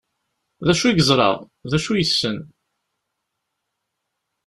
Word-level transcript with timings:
D 0.65 0.67
acu 0.71 0.85
i 0.87 0.91
yeẓra? 0.93 1.29
D 1.69 1.71
acu 1.77 1.91
yessen? 1.95 2.37